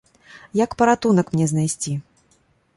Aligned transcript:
Як 0.63 0.71
паратунак 0.79 1.31
мне 1.37 1.45
знайсці? 1.55 1.91